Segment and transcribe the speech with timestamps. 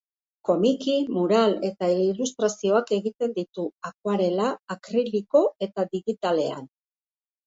[0.47, 6.65] Komiki, mural eta ilustrazioak egiten ditu, akuarela, akriliko eta digitalean.